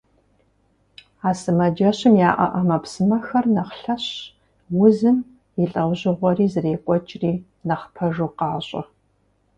[1.29, 4.07] А сымаджэщым яӀэ Ӏэмэпсымэхэр нэхъ лъэщщ,
[4.83, 5.17] узым
[5.61, 7.33] и лӀэужьыгъуэри зэрекӀуэкӀри
[7.67, 8.81] нэхъ пэжу къащӀэ.